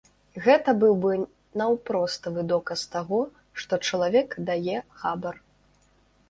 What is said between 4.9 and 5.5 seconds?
хабар.